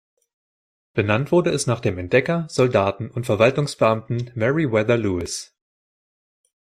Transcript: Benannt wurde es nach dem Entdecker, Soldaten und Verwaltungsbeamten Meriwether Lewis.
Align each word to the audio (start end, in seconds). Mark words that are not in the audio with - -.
Benannt 0.95 1.31
wurde 1.31 1.51
es 1.51 1.67
nach 1.67 1.79
dem 1.79 1.99
Entdecker, 1.99 2.47
Soldaten 2.49 3.07
und 3.11 3.27
Verwaltungsbeamten 3.27 4.31
Meriwether 4.33 4.97
Lewis. 4.97 5.53